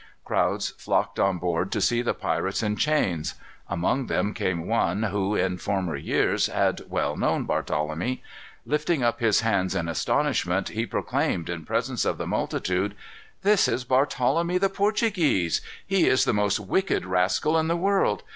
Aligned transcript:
Crowds 0.25 0.69
flocked 0.79 1.19
on 1.19 1.37
board 1.37 1.71
to 1.71 1.79
see 1.79 2.01
the 2.01 2.15
pirates 2.15 2.63
in 2.63 2.75
irons. 2.87 3.35
Among 3.69 4.07
them 4.07 4.33
came 4.33 4.65
one 4.65 5.03
who, 5.03 5.35
in 5.35 5.59
former 5.59 5.95
years, 5.95 6.47
had 6.47 6.81
well 6.89 7.15
known 7.15 7.45
Barthelemy. 7.45 8.23
Lifting 8.65 9.03
up 9.03 9.19
his 9.19 9.41
hands 9.41 9.75
in 9.75 9.87
astonishment, 9.87 10.69
he 10.69 10.87
proclaimed 10.87 11.51
in 11.51 11.65
presence 11.65 12.03
of 12.03 12.17
the 12.17 12.25
multitude: 12.25 12.95
"This 13.43 13.67
is 13.67 13.85
Barthelemy 13.85 14.57
the 14.59 14.69
Portuguese. 14.69 15.61
He 15.85 16.07
is 16.07 16.25
the 16.25 16.33
most 16.33 16.59
wicked 16.59 17.05
rascal 17.05 17.55
in 17.55 17.67
the 17.67 17.77
world. 17.77 18.23